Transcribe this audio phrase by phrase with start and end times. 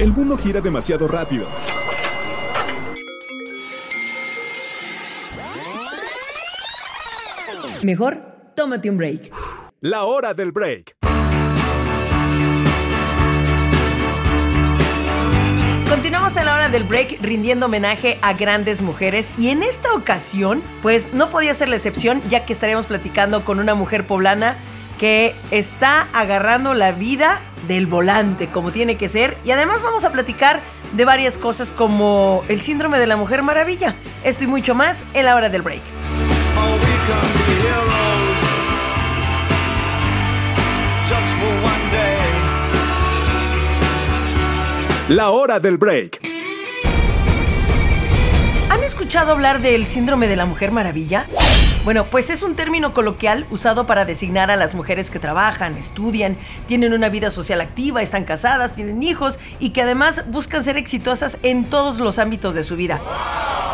[0.00, 1.46] El mundo gira demasiado rápido.
[7.82, 8.22] Mejor,
[8.56, 9.30] tómate un break.
[9.82, 10.96] La hora del break.
[15.90, 20.62] Continuamos en la hora del break rindiendo homenaje a grandes mujeres y en esta ocasión
[20.80, 24.56] pues no podía ser la excepción ya que estaremos platicando con una mujer poblana
[25.00, 30.12] que está agarrando la vida del volante como tiene que ser y además vamos a
[30.12, 30.60] platicar
[30.92, 33.94] de varias cosas como el síndrome de la mujer maravilla.
[34.24, 35.80] Esto y mucho más en la hora del break.
[45.08, 46.20] La hora del break.
[48.68, 51.26] ¿Han escuchado hablar del síndrome de la mujer maravilla?
[51.82, 56.36] Bueno, pues es un término coloquial usado para designar a las mujeres que trabajan, estudian,
[56.66, 61.38] tienen una vida social activa, están casadas, tienen hijos y que además buscan ser exitosas
[61.42, 63.00] en todos los ámbitos de su vida.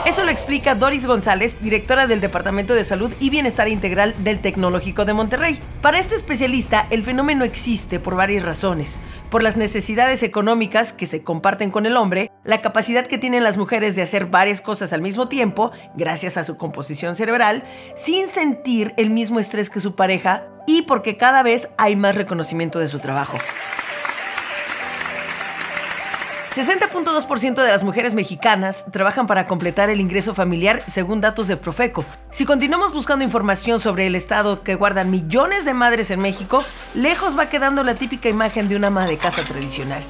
[0.07, 5.05] Eso lo explica Doris González, directora del Departamento de Salud y Bienestar Integral del Tecnológico
[5.05, 5.59] de Monterrey.
[5.83, 9.01] Para este especialista, el fenómeno existe por varias razones.
[9.31, 13.57] Por las necesidades económicas que se comparten con el hombre, la capacidad que tienen las
[13.57, 17.65] mujeres de hacer varias cosas al mismo tiempo, gracias a su composición cerebral,
[17.97, 22.79] sin sentir el mismo estrés que su pareja y porque cada vez hay más reconocimiento
[22.79, 23.39] de su trabajo.
[26.57, 32.03] 60.2% de las mujeres mexicanas trabajan para completar el ingreso familiar según datos de Profeco.
[32.31, 37.39] Si continuamos buscando información sobre el estado que guardan millones de madres en México, lejos
[37.39, 40.03] va quedando la típica imagen de una ama de casa tradicional.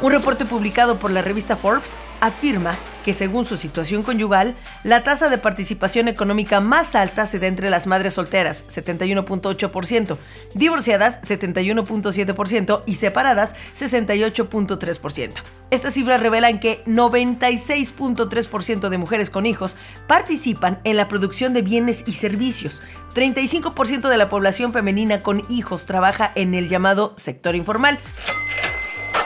[0.00, 5.28] Un reporte publicado por la revista Forbes afirma que según su situación conyugal, la tasa
[5.28, 10.16] de participación económica más alta se da entre las madres solteras, 71.8%,
[10.54, 15.32] divorciadas, 71.7% y separadas, 68.3%.
[15.70, 22.04] Estas cifras revelan que 96.3% de mujeres con hijos participan en la producción de bienes
[22.06, 22.82] y servicios.
[23.14, 27.98] 35% de la población femenina con hijos trabaja en el llamado sector informal.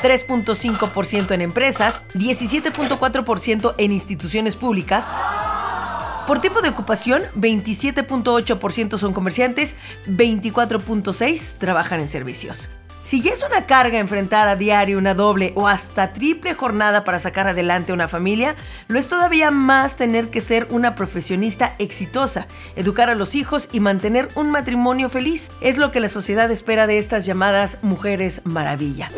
[0.02, 5.06] 3.5% en empresas, 17.4% en instituciones públicas.
[6.26, 9.76] Por tipo de ocupación, 27.8% son comerciantes,
[10.08, 12.70] 24.6% trabajan en servicios.
[13.06, 17.20] Si ya es una carga enfrentar a diario una doble o hasta triple jornada para
[17.20, 18.56] sacar adelante una familia,
[18.88, 23.78] lo es todavía más tener que ser una profesionista exitosa, educar a los hijos y
[23.78, 25.52] mantener un matrimonio feliz.
[25.60, 29.08] Es lo que la sociedad espera de estas llamadas mujeres maravilla.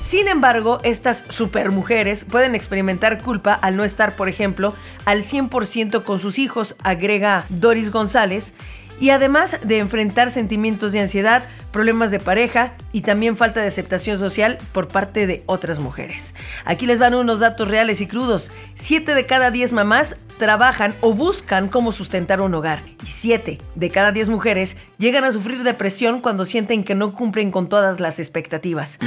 [0.00, 4.72] Sin embargo, estas supermujeres pueden experimentar culpa al no estar, por ejemplo,
[5.04, 8.54] al 100% con sus hijos, agrega Doris González,
[9.00, 14.18] y además de enfrentar sentimientos de ansiedad, problemas de pareja y también falta de aceptación
[14.18, 16.34] social por parte de otras mujeres.
[16.64, 18.50] Aquí les van unos datos reales y crudos.
[18.76, 23.90] 7 de cada 10 mamás trabajan o buscan cómo sustentar un hogar y 7 de
[23.90, 28.18] cada 10 mujeres llegan a sufrir depresión cuando sienten que no cumplen con todas las
[28.18, 28.98] expectativas.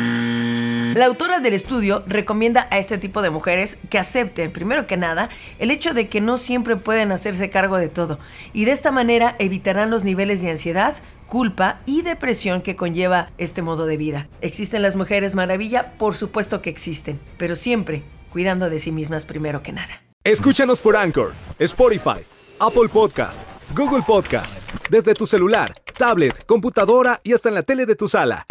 [0.95, 5.29] La autora del estudio recomienda a este tipo de mujeres que acepten, primero que nada,
[5.59, 8.19] el hecho de que no siempre pueden hacerse cargo de todo
[8.53, 10.95] y de esta manera evitarán los niveles de ansiedad,
[11.27, 14.27] culpa y depresión que conlleva este modo de vida.
[14.41, 15.93] ¿Existen las mujeres maravilla?
[15.97, 20.01] Por supuesto que existen, pero siempre cuidando de sí mismas primero que nada.
[20.23, 22.21] Escúchanos por Anchor, Spotify,
[22.59, 23.41] Apple Podcast,
[23.75, 24.55] Google Podcast,
[24.89, 28.45] desde tu celular, tablet, computadora y hasta en la tele de tu sala.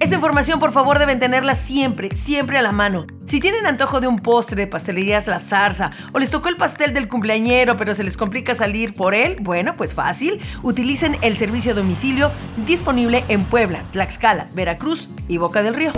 [0.00, 3.06] Esta información por favor deben tenerla siempre, siempre a la mano.
[3.26, 6.92] Si tienen antojo de un postre de pastelerías La Zarza o les tocó el pastel
[6.92, 11.72] del cumpleañero pero se les complica salir por él, bueno, pues fácil, utilicen el servicio
[11.72, 12.30] a domicilio
[12.66, 15.92] disponible en Puebla, Tlaxcala, Veracruz y Boca del Río.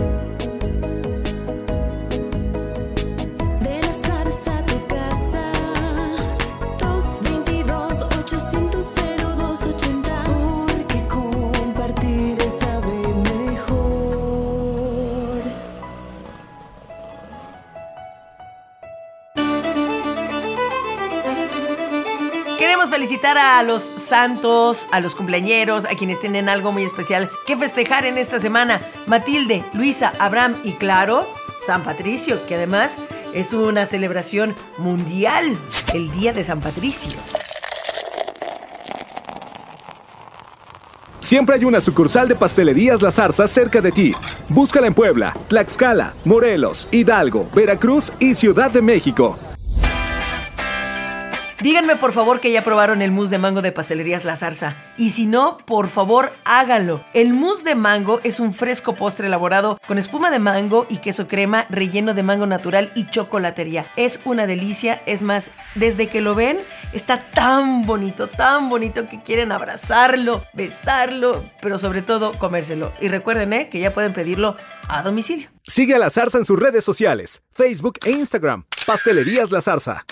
[23.17, 28.05] Felicitar a los santos, a los cumpleañeros, a quienes tienen algo muy especial que festejar
[28.05, 28.81] en esta semana.
[29.07, 31.27] Matilde, Luisa, Abraham y claro,
[31.65, 32.97] San Patricio, que además
[33.33, 35.57] es una celebración mundial,
[35.95, 37.13] el Día de San Patricio.
[41.21, 44.13] Siempre hay una sucursal de pastelerías La Zarza cerca de ti.
[44.51, 49.39] Búscala en Puebla, Tlaxcala, Morelos, Hidalgo, Veracruz y Ciudad de México.
[51.67, 54.77] Díganme por favor que ya probaron el mousse de mango de Pastelerías La Zarza.
[54.97, 57.05] Y si no, por favor háganlo.
[57.13, 61.27] El mousse de mango es un fresco postre elaborado con espuma de mango y queso
[61.27, 63.85] crema relleno de mango natural y chocolatería.
[63.97, 66.57] Es una delicia, es más, desde que lo ven
[66.93, 72.93] está tan bonito, tan bonito que quieren abrazarlo, besarlo, pero sobre todo comérselo.
[73.01, 73.69] Y recuerden ¿eh?
[73.69, 75.49] que ya pueden pedirlo a domicilio.
[75.65, 78.67] Sigue a La Zarza en sus redes sociales, Facebook e Instagram.
[78.87, 80.05] Pastelerías La Zarza.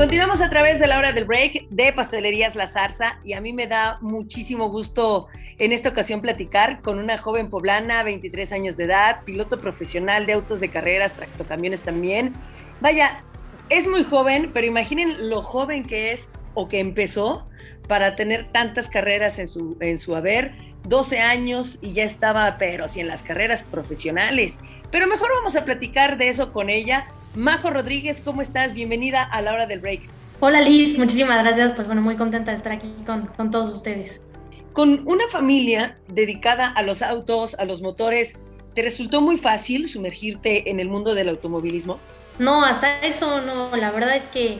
[0.00, 3.52] Continuamos a través de la hora del break de Pastelerías La Zarza y a mí
[3.52, 5.26] me da muchísimo gusto
[5.58, 10.32] en esta ocasión platicar con una joven poblana, 23 años de edad, piloto profesional de
[10.32, 12.32] autos de carreras, tractocamiones también.
[12.80, 13.22] Vaya,
[13.68, 17.46] es muy joven, pero imaginen lo joven que es o que empezó
[17.86, 20.54] para tener tantas carreras en su, en su haber.
[20.84, 24.60] 12 años y ya estaba, pero sí en las carreras profesionales.
[24.90, 27.04] Pero mejor vamos a platicar de eso con ella.
[27.34, 28.74] Majo Rodríguez, ¿cómo estás?
[28.74, 30.00] Bienvenida a la hora del break.
[30.40, 31.72] Hola Liz, muchísimas gracias.
[31.72, 34.20] Pues bueno, muy contenta de estar aquí con, con todos ustedes.
[34.72, 38.36] Con una familia dedicada a los autos, a los motores,
[38.74, 42.00] ¿te resultó muy fácil sumergirte en el mundo del automovilismo?
[42.40, 43.76] No, hasta eso no.
[43.76, 44.58] La verdad es que,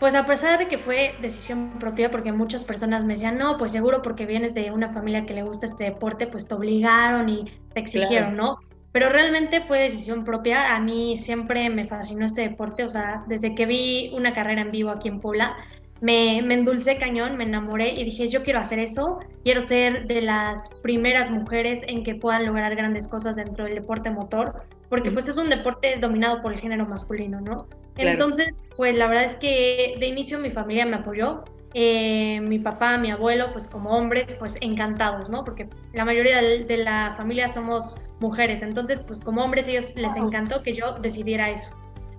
[0.00, 3.72] pues a pesar de que fue decisión propia, porque muchas personas me decían, no, pues
[3.72, 7.52] seguro porque vienes de una familia que le gusta este deporte, pues te obligaron y
[7.74, 8.60] te exigieron, ¿no?
[8.92, 10.76] Pero realmente fue decisión propia.
[10.76, 14.70] A mí siempre me fascinó este deporte, o sea, desde que vi una carrera en
[14.70, 15.56] vivo aquí en Puebla,
[16.02, 20.20] me, me endulcé cañón, me enamoré y dije, yo quiero hacer eso, quiero ser de
[20.20, 25.28] las primeras mujeres en que puedan lograr grandes cosas dentro del deporte motor, porque pues
[25.28, 27.68] es un deporte dominado por el género masculino, ¿no?
[27.94, 28.10] Claro.
[28.10, 32.98] Entonces, pues la verdad es que de inicio mi familia me apoyó, eh, mi papá,
[32.98, 35.44] mi abuelo, pues como hombres, pues encantados, ¿no?
[35.44, 40.16] Porque la mayoría de, de la familia somos mujeres, entonces pues como hombres ellos les
[40.16, 41.74] encantó que yo decidiera eso.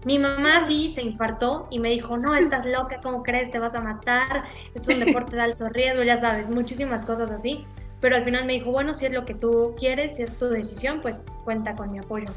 [0.06, 3.50] Mi mamá sí se infartó y me dijo, no, estás loca, ¿cómo crees?
[3.50, 4.44] Te vas a matar,
[4.76, 7.66] es un deporte de alto riesgo, ya sabes, muchísimas cosas así.
[8.02, 10.50] Pero al final me dijo, bueno, si es lo que tú quieres, si es tu
[10.50, 12.28] decisión, pues cuenta con mi apoyo.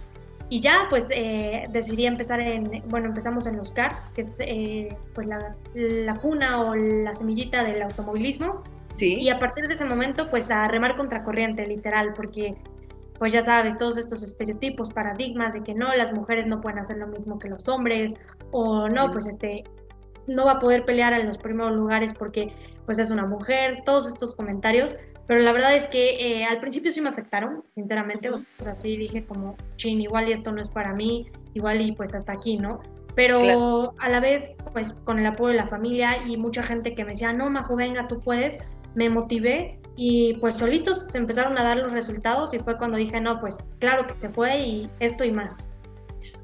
[0.49, 4.97] Y ya, pues eh, decidí empezar en, bueno, empezamos en los karts, que es eh,
[5.13, 8.63] pues la, la cuna o la semillita del automovilismo.
[8.95, 9.15] Sí.
[9.15, 12.55] Y a partir de ese momento, pues a remar contracorriente, literal, porque
[13.19, 16.99] pues ya sabes, todos estos estereotipos, paradigmas de que no, las mujeres no pueden hacer
[16.99, 18.15] lo mismo que los hombres,
[18.51, 19.65] o no, pues este,
[20.27, 22.53] no va a poder pelear en los primeros lugares porque
[22.85, 24.97] pues es una mujer, todos estos comentarios,
[25.27, 28.97] pero la verdad es que eh, al principio sí me afectaron, sinceramente, o sea, sí
[28.97, 32.59] dije como, chin, igual y esto no es para mí, igual y pues hasta aquí,
[32.59, 32.81] ¿no?
[33.17, 33.95] Pero Claro.
[33.99, 37.11] a la vez, pues con el apoyo de la familia y mucha gente que me
[37.13, 38.59] decía, no, Majo, venga, tú puedes,
[38.95, 43.21] me motivé y pues solitos se empezaron a dar los resultados y fue cuando dije,
[43.21, 45.71] no, pues claro que se puede y esto y más.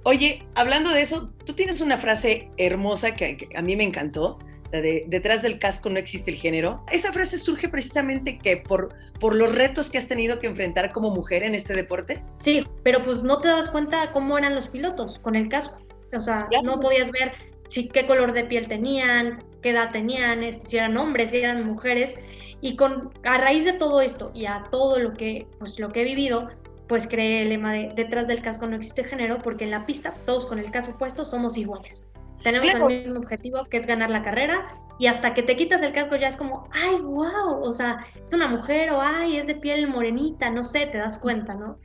[0.04, 4.38] Oye, hablando de eso, tú tienes una frase hermosa que, que a mí me encantó,
[4.72, 6.82] la de detrás del casco no existe el género.
[6.90, 8.88] Esa frase surge precisamente que por,
[9.20, 12.22] por los retos que has tenido que enfrentar como mujer en este deporte.
[12.38, 15.78] Sí, pero pues no te das cuenta cómo eran los pilotos con el casco.
[16.16, 16.64] O sea, Claro.
[16.64, 17.32] no podías ver
[17.68, 22.16] si qué color de piel tenían, qué edad tenían, si eran hombres, si eran mujeres.
[22.62, 26.00] Y con, a raíz de todo esto y a todo lo que, pues, lo que
[26.00, 26.48] he vivido,
[26.88, 30.14] pues creé el lema de detrás del casco no existe género, porque en la pista
[30.24, 32.04] todos con el casco puesto somos iguales.
[32.42, 32.88] Tenemos Claro.
[32.88, 36.16] el mismo objetivo que es ganar la carrera y hasta que te quitas el casco
[36.16, 39.88] ya es como, ay, wow, o sea, es una mujer o ay, es de piel
[39.88, 41.78] morenita, no sé, te das cuenta, ¿no?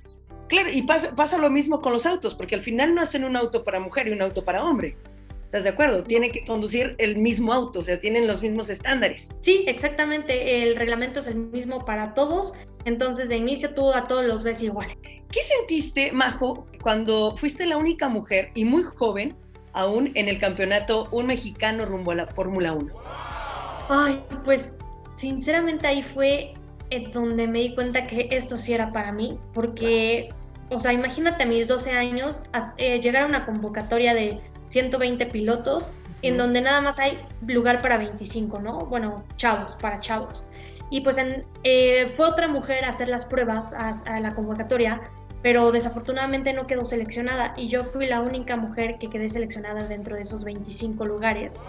[0.48, 3.36] Claro, y pasa, pasa lo mismo con los autos, porque al final no hacen un
[3.36, 4.98] auto para mujer y un auto para hombre.
[5.48, 6.04] ¿Estás de acuerdo?
[6.04, 9.30] Tiene que conducir el mismo auto, o sea, tienen los mismos estándares.
[9.40, 10.62] Sí, exactamente.
[10.62, 12.52] El reglamento es el mismo para todos.
[12.84, 14.90] Entonces, de inicio tú a todos los ves igual.
[15.32, 19.38] ¿Qué sentiste, Majo, cuando fuiste la única mujer y muy joven
[19.72, 22.94] aún en el campeonato un mexicano rumbo a la Fórmula 1?
[23.88, 24.78] Ay, pues
[25.16, 26.56] sinceramente ahí fue
[26.90, 29.40] en donde me di cuenta que esto sí era para mí.
[29.54, 30.28] Porque,
[30.70, 32.44] o sea, imagínate a mis 12 años
[32.78, 35.92] eh, llegar a una convocatoria de 120 pilotos
[36.24, 38.86] en donde nada más hay lugar para 25, ¿no?
[38.88, 40.44] Bueno, chavos, para chavos.
[40.90, 45.02] Y pues en- eh, fue otra mujer a hacer las pruebas a, a la convocatoria,
[45.44, 50.16] pero desafortunadamente no quedó seleccionada y yo fui la única mujer que quedé seleccionada dentro
[50.16, 51.60] de esos 25 lugares.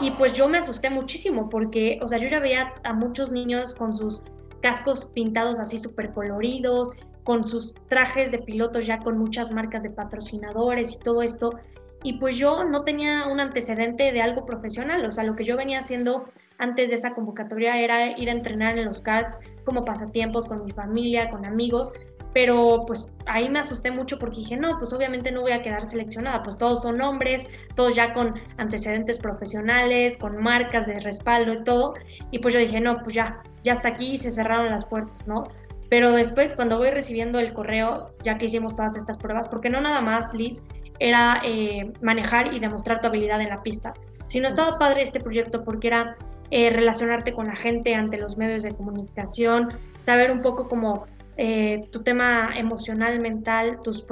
[0.00, 3.74] Y pues yo me asusté muchísimo porque, o sea, yo ya veía a muchos niños
[3.74, 4.22] con sus
[4.60, 6.90] cascos pintados así súper coloridos,
[7.24, 11.58] con sus trajes de pilotos ya con muchas marcas de patrocinadores y todo esto.
[12.02, 15.56] Y pues yo no tenía un antecedente de algo profesional, o sea, lo que yo
[15.56, 16.28] venía haciendo
[16.58, 20.72] antes de esa convocatoria era ir a entrenar en los karts como pasatiempos con mi
[20.72, 21.92] familia, con amigos,
[22.34, 25.86] pero pues ahí me asusté mucho porque dije, no, pues obviamente no voy a quedar
[25.86, 31.64] seleccionada, pues todos son hombres, todos ya con antecedentes profesionales, con marcas de respaldo y
[31.64, 31.94] todo,
[32.30, 35.48] y pues yo dije, no, pues ya, ya hasta aquí se cerraron las puertas, ¿no?
[35.88, 39.80] Pero después, cuando voy recibiendo el correo, ya que hicimos todas estas pruebas, porque no
[39.80, 40.62] nada más, Liz,
[40.98, 43.94] era eh, manejar y demostrar tu habilidad en la pista,
[44.26, 46.16] sino estaba padre este proyecto porque era
[46.50, 49.68] eh, relacionarte con la gente ante los medios de comunicación,
[50.04, 54.04] saber un poco como eh, tu tema emocional, mental, tus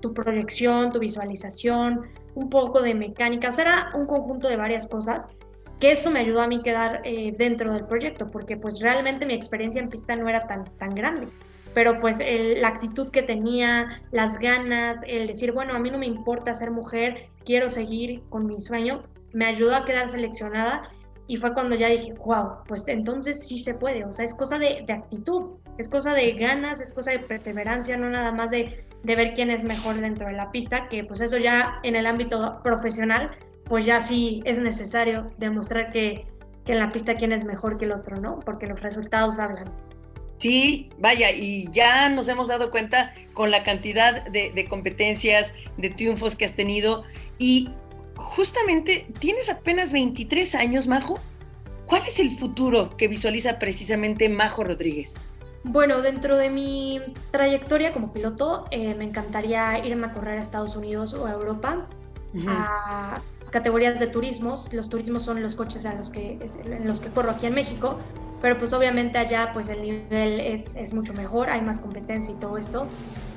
[0.00, 2.02] tu proyección, tu visualización,
[2.34, 5.30] un poco de mecánica, o sea, era un conjunto de varias cosas
[5.80, 9.34] que eso me ayudó a mí quedar eh, dentro del proyecto, porque pues realmente mi
[9.34, 11.28] experiencia en pista no era tan, tan grande,
[11.74, 16.06] pero pues la actitud que tenía, las ganas, el decir, bueno, a mí no me
[16.06, 19.02] importa ser mujer, quiero seguir con mi sueño,
[19.32, 20.90] me ayudó a quedar seleccionada
[21.26, 24.58] y fue cuando ya dije, wow, pues entonces sí se puede, o sea, es cosa
[24.58, 28.84] de, de actitud, es cosa de ganas, es cosa de perseverancia, no nada más de,
[29.02, 32.06] de, ver quién es mejor dentro de la pista, que pues eso ya en el
[32.06, 33.30] ámbito profesional,
[33.64, 36.26] pues ya sí es necesario demostrar que,
[36.64, 38.38] que en la pista quién es mejor que el otro, ¿no?
[38.40, 39.72] Porque los resultados hablan.
[40.38, 45.90] Sí, vaya, y ya nos hemos dado cuenta con la cantidad de, de competencias, de
[45.90, 47.04] triunfos que has tenido,
[47.38, 47.70] y
[48.16, 51.18] justamente tienes apenas 23 años, Majo.
[51.86, 55.16] ¿Cuál es el futuro que visualiza precisamente Majo Rodríguez?
[55.64, 57.00] Bueno, dentro de mi
[57.30, 61.86] trayectoria como piloto, eh, me encantaría irme a correr a Estados Unidos o a Europa,
[62.34, 62.46] uh -huh.
[62.48, 64.72] a categorías de turismos.
[64.72, 67.98] Los turismos son los coches a los que, en los que corro aquí en México,
[68.40, 72.38] pero pues obviamente allá pues el nivel es, es mucho mejor, hay más competencia y
[72.38, 72.86] todo esto.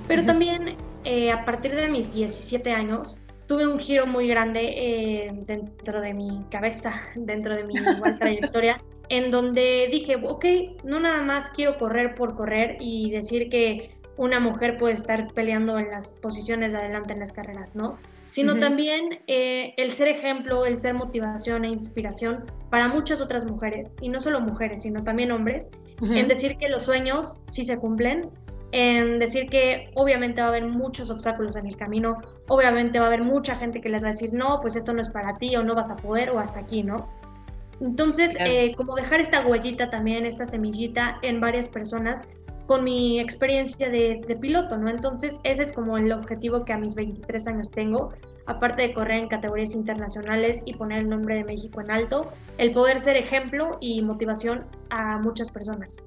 [0.07, 0.27] Pero uh -huh.
[0.27, 6.01] también eh, a partir de mis 17 años, tuve un giro muy grande eh, dentro
[6.01, 10.45] de mi cabeza, dentro de mi igual trayectoria, en donde dije, ok,
[10.83, 15.79] no nada más quiero correr por correr y decir que una mujer puede estar peleando
[15.79, 17.97] en las posiciones de adelante en las carreras, ¿no?
[18.29, 18.59] Sino uh -huh.
[18.59, 24.09] también eh, el ser ejemplo, el ser motivación e inspiración para muchas otras mujeres, y
[24.09, 26.17] no solo mujeres, sino también hombres, uh -huh.
[26.17, 28.29] en decir que los sueños sí se cumplen,
[28.71, 32.17] en decir que obviamente va a haber muchos obstáculos en el camino,
[32.47, 35.01] obviamente va a haber mucha gente que les va a decir, no, pues esto no
[35.01, 37.07] es para ti o no vas a poder o hasta aquí, ¿no?
[37.79, 38.51] Entonces, claro.
[38.51, 42.27] eh, como dejar esta huellita también, esta semillita en varias personas
[42.67, 44.89] con mi experiencia de, de, piloto, ¿no?
[44.89, 48.13] Entonces, ese es como el objetivo que a mis 23 años tengo,
[48.45, 52.73] aparte de correr en categorías internacionales y poner el nombre de México en alto, el
[52.73, 56.05] poder ser ejemplo y motivación a muchas personas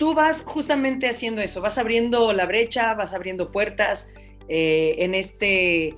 [0.00, 4.08] tú vas justamente haciendo eso, vas abriendo la brecha, vas abriendo puertas
[4.48, 5.94] eh, en este,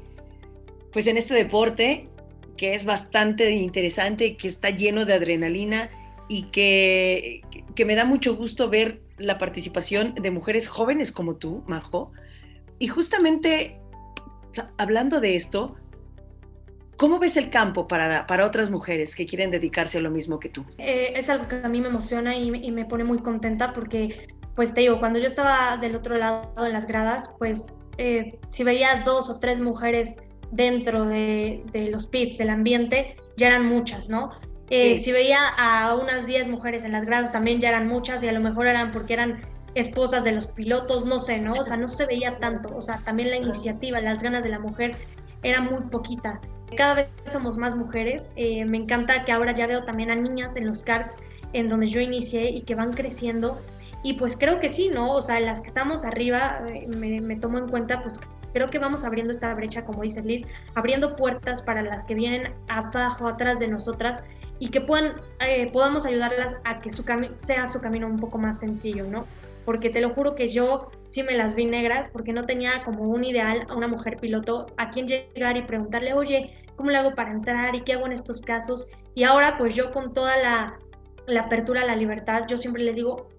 [0.92, 2.08] pues en este deporte
[2.56, 5.88] que es bastante interesante, que está lleno de adrenalina
[6.28, 7.42] y que,
[7.76, 12.12] que me da mucho gusto ver la participación de mujeres jóvenes como tú, Majo.
[12.78, 13.80] Y justamente
[14.76, 15.76] hablando de esto,
[16.96, 20.48] ¿Cómo ves el campo para, para, otras mujeres que quieren dedicarse a lo mismo que
[20.48, 20.64] tú?
[20.78, 24.72] Eh, es algo que a mí me emociona y, me pone muy contenta porque, pues
[24.72, 27.66] te digo, cuando yo estaba del otro lado de las gradas, pues
[27.98, 30.16] eh, si veía dos o tres mujeres
[30.52, 34.30] dentro de, de, los pits, del ambiente, ya eran muchas, ¿no?
[34.74, 35.04] Eh, sí.
[35.04, 38.32] Si veía a unas 10 mujeres en las gradas, también ya eran muchas y a
[38.32, 39.42] lo mejor eran porque eran
[39.74, 41.56] esposas de los pilotos, no sé, ¿no?
[41.56, 44.58] O sea, no se veía tanto, o sea, también la iniciativa, las ganas de la
[44.58, 44.96] mujer
[45.42, 46.40] era muy poquita.
[46.74, 48.32] Cada vez somos más mujeres.
[48.36, 51.20] Eh, me encanta que ahora ya veo también a niñas en los karts
[51.52, 53.58] en donde yo inicié y que van creciendo.
[54.02, 55.12] Y pues creo que sí, ¿no?
[55.12, 58.22] O sea, las que estamos arriba, eh, me, me, tomo en cuenta, pues
[58.54, 62.54] creo que vamos abriendo esta brecha, como dices Liz, abriendo puertas para las que vienen
[62.68, 64.22] abajo, atrás de nosotras
[64.62, 67.04] y que puedan, eh, podamos ayudarlas a que su
[67.34, 69.26] sea su camino un poco más sencillo, ¿no?
[69.64, 73.02] Porque te lo juro que yo sí me las vi negras porque no tenía como
[73.08, 77.16] un ideal a una mujer piloto a quien llegar y preguntarle, oye, ¿cómo le hago
[77.16, 78.88] para entrar y qué hago en estos casos?
[79.16, 80.78] Y ahora pues yo con toda la,
[81.26, 83.30] la apertura, la libertad, yo siempre les digo,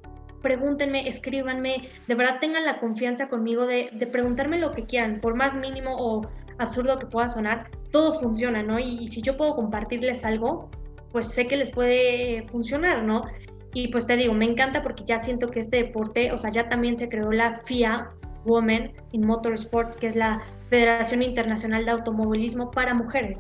[0.42, 5.36] pregúntenme, escríbanme, de verdad tengan la confianza conmigo de, de, preguntarme lo que quieran, por
[5.36, 6.28] más mínimo o
[6.58, 8.78] absurdo que pueda sonar, todo funciona, ¿no?
[8.78, 10.70] Y, y, si yo puedo compartirles algo,
[11.14, 13.24] pues sé que les puede funcionar, ¿no?
[13.74, 16.68] Y pues te digo, me encanta porque ya siento que este deporte, o sea, ya
[16.68, 18.12] también se creó la FIA
[18.46, 23.40] Women in Motorsport, que es la Federación Internacional de Automovilismo para Mujeres.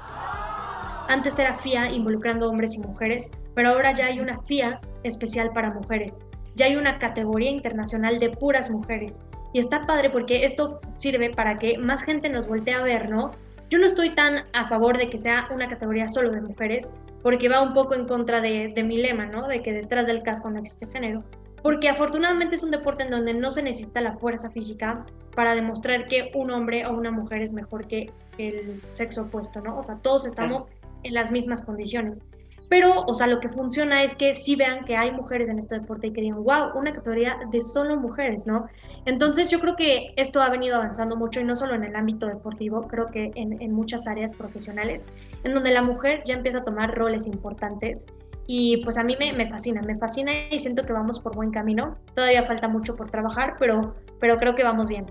[1.08, 5.74] Antes era FIA involucrando hombres y mujeres, pero ahora ya hay una FIA especial para
[5.74, 6.24] mujeres.
[6.56, 9.22] Ya hay una categoría internacional de puras mujeres.
[9.51, 13.32] Y está padre porque esto sirve para que más gente nos voltee a ver, ¿no?
[13.70, 16.92] Yo no estoy tan a favor de que sea una categoría solo de mujeres,
[17.24, 19.48] porque va un poco en contra de, de mi lema, ¿no?
[19.48, 21.24] De que detrás del casco no existe género.
[21.63, 26.08] porque afortunadamente es un deporte en donde no se necesita la fuerza física para demostrar
[26.08, 29.77] que un hombre o una mujer es mejor que el sexo opuesto, ¿no?
[29.77, 30.68] O sea, todos estamos
[31.03, 32.25] en las mismas condiciones.
[32.74, 35.80] Pero, o sea, lo que funciona es que sí vean que hay mujeres en este
[35.80, 38.68] deporte y que digan, wow, una categoría de solo mujeres, ¿no?
[39.06, 42.25] Entonces yo creo que esto ha venido avanzando mucho y no solo en el ámbito
[42.25, 45.06] deportivo, creo que en, en muchas áreas profesionales,
[45.44, 48.08] en donde la mujer ya empieza a tomar roles importantes
[48.48, 51.51] y pues a mí me, me, fascina, me fascina y siento que vamos por buen
[51.51, 51.96] camino.
[52.15, 55.06] Todavía falta mucho por trabajar, pero, pero creo que vamos bien.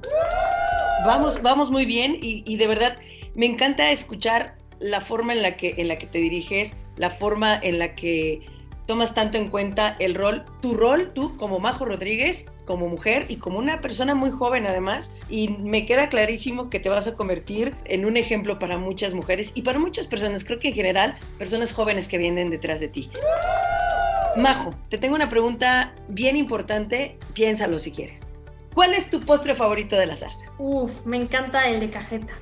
[1.07, 2.99] Vamos, vamos muy bien y, y de verdad
[3.37, 7.58] me encanta escuchar la forma en la que, en la que te diriges, la forma
[7.62, 8.42] en la que
[8.86, 13.36] tomas tanto en cuenta el rol, tu rol, tú como Majo Rodríguez, como mujer y
[13.36, 17.74] como una persona muy joven además, y me queda clarísimo que te vas a convertir
[17.84, 21.72] en un ejemplo para muchas mujeres y para muchas personas, creo que en general, personas
[21.72, 23.10] jóvenes que vienen detrás de ti.
[24.36, 28.30] Majo, te tengo una pregunta bien importante, piénsalo si quieres.
[28.74, 30.46] ¿Cuál es tu postre favorito de la zarza?
[30.58, 32.32] Uf, me encanta el de cajeta.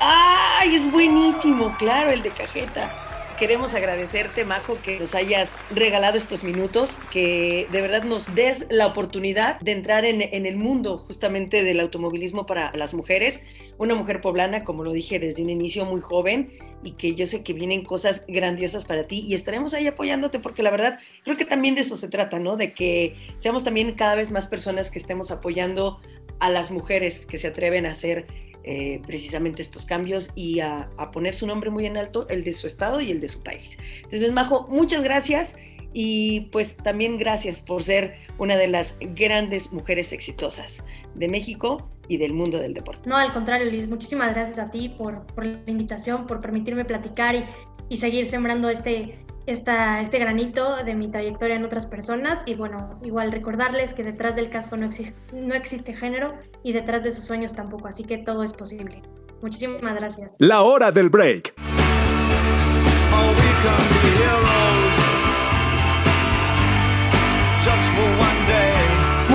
[0.00, 1.74] ¡Ay, es buenísimo!
[1.78, 3.06] Claro, el de cajeta
[3.40, 8.86] queremos agradecerte, Majo, que nos hayas regalado estos minutos, que de verdad nos des la
[8.86, 13.40] oportunidad de entrar en, el mundo justamente del automovilismo para las mujeres.
[13.78, 16.52] Una mujer poblana, como lo dije desde un inicio, muy joven
[16.84, 20.62] y que yo sé que vienen cosas grandiosas para ti y estaremos ahí apoyándote porque
[20.62, 22.58] la verdad creo que también de eso se trata, ¿no?
[22.58, 25.98] De que seamos también cada vez más personas que estemos apoyando
[26.40, 28.26] a las mujeres que se atreven a hacer
[28.64, 32.66] eh, precisamente estos cambios y a, poner su nombre muy en alto, el de su
[32.66, 33.78] estado y el de su país.
[34.02, 35.56] Entonces, Majo, muchas gracias
[35.92, 42.16] y pues también gracias por ser una de las grandes mujeres exitosas de México y
[42.16, 43.08] del mundo del deporte.
[43.08, 47.34] No, al contrario, Liz, muchísimas gracias a ti por, por la invitación, por permitirme platicar
[47.34, 47.44] y,
[47.88, 49.18] y seguir sembrando este,
[49.50, 54.36] esta, este granito de mi trayectoria en otras personas y bueno, igual recordarles que detrás
[54.36, 58.18] del casco no, existe no existe género y detrás de sus sueños tampoco, así que
[58.18, 59.02] todo es posible.
[59.42, 60.36] Muchísimas gracias.
[60.38, 61.54] La hora del break.
[63.12, 64.69] Oh,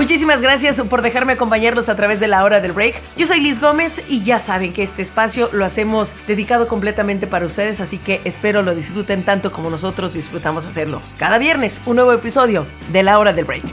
[0.06, 3.02] Muchísimas gracias por dejarme acompañarlos a través de la hora del break.
[3.18, 7.48] Yo soy Liz Gómez y ya saben que este espacio lo hacemos dedicado completamente para
[7.48, 11.02] ustedes, así que espero lo disfruten tanto como nosotros disfrutamos hacerlo.
[11.18, 13.64] Cada viernes, un nuevo episodio de la hora del break.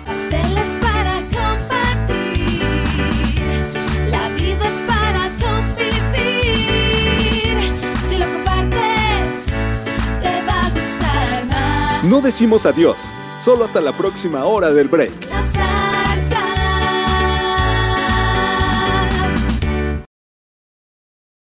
[12.03, 13.07] No decimos adiós,
[13.39, 15.29] solo hasta la próxima hora del break.
[15.29, 15.62] La